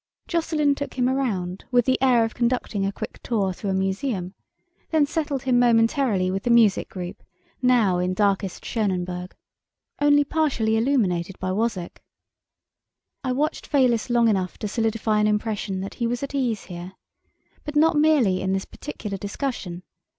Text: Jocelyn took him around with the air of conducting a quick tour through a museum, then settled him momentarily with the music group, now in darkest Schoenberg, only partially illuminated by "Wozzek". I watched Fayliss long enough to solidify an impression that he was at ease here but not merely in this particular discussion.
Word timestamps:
Jocelyn 0.27 0.73
took 0.73 0.95
him 0.95 1.07
around 1.07 1.65
with 1.69 1.85
the 1.85 2.01
air 2.01 2.25
of 2.25 2.33
conducting 2.33 2.87
a 2.87 2.91
quick 2.91 3.19
tour 3.21 3.53
through 3.53 3.69
a 3.69 3.75
museum, 3.75 4.33
then 4.89 5.05
settled 5.05 5.43
him 5.43 5.59
momentarily 5.59 6.31
with 6.31 6.41
the 6.41 6.49
music 6.49 6.89
group, 6.89 7.21
now 7.61 7.99
in 7.99 8.15
darkest 8.15 8.65
Schoenberg, 8.65 9.35
only 9.99 10.23
partially 10.23 10.75
illuminated 10.75 11.37
by 11.37 11.51
"Wozzek". 11.51 12.01
I 13.23 13.31
watched 13.31 13.67
Fayliss 13.67 14.09
long 14.09 14.27
enough 14.27 14.57
to 14.57 14.67
solidify 14.67 15.19
an 15.19 15.27
impression 15.27 15.81
that 15.81 15.93
he 15.93 16.07
was 16.07 16.23
at 16.23 16.33
ease 16.33 16.63
here 16.63 16.93
but 17.63 17.75
not 17.75 17.95
merely 17.95 18.41
in 18.41 18.53
this 18.53 18.65
particular 18.65 19.17
discussion. 19.19 19.83